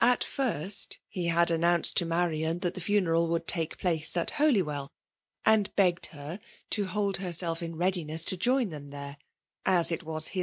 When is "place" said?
3.78-4.16